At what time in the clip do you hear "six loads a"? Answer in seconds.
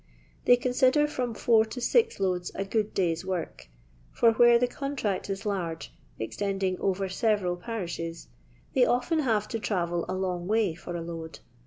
1.79-2.65